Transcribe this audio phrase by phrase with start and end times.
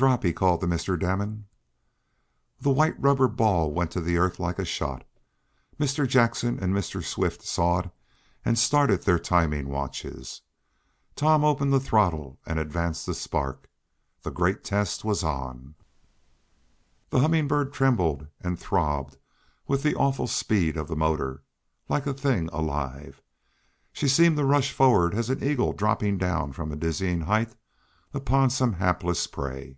[0.00, 0.98] "Drop!" he called to Mr.
[0.98, 1.44] Damon.
[2.58, 5.04] The white rubber ball went to the earth like a shot.
[5.78, 6.08] Mr.
[6.08, 7.04] Jackson and Mr.
[7.04, 7.90] Swift saw it,
[8.42, 10.40] and started their timing watches.
[11.16, 13.68] Tom opened the throttle and advanced the spark.
[14.22, 15.74] The great test was on!
[17.10, 19.18] The Humming Bird trembled and throbbed
[19.66, 21.42] with the awful speed of the motor,
[21.90, 23.20] like a thing alive.
[23.92, 27.54] She seemed to rush forward as an eagle dropping down from a dizzy height
[28.14, 29.76] upon some hapless prey.